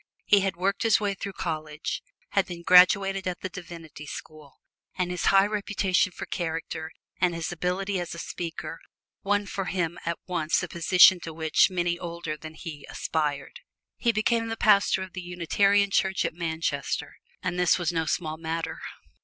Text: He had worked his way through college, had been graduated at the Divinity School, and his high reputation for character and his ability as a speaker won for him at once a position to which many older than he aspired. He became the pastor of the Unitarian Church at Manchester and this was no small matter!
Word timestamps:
He 0.25 0.39
had 0.39 0.55
worked 0.55 0.81
his 0.81 0.99
way 0.99 1.13
through 1.13 1.33
college, 1.33 2.01
had 2.29 2.47
been 2.47 2.63
graduated 2.63 3.27
at 3.27 3.41
the 3.41 3.49
Divinity 3.49 4.07
School, 4.07 4.55
and 4.97 5.11
his 5.11 5.25
high 5.25 5.45
reputation 5.45 6.11
for 6.11 6.25
character 6.25 6.91
and 7.19 7.35
his 7.35 7.51
ability 7.51 7.99
as 7.99 8.15
a 8.15 8.17
speaker 8.17 8.79
won 9.21 9.45
for 9.45 9.65
him 9.65 9.99
at 10.03 10.17
once 10.25 10.63
a 10.63 10.67
position 10.67 11.19
to 11.19 11.33
which 11.35 11.69
many 11.69 11.99
older 11.99 12.35
than 12.35 12.55
he 12.55 12.83
aspired. 12.89 13.59
He 13.95 14.11
became 14.11 14.47
the 14.47 14.57
pastor 14.57 15.03
of 15.03 15.13
the 15.13 15.21
Unitarian 15.21 15.91
Church 15.91 16.25
at 16.25 16.33
Manchester 16.33 17.17
and 17.43 17.59
this 17.59 17.77
was 17.77 17.93
no 17.93 18.05
small 18.07 18.37
matter! 18.37 18.79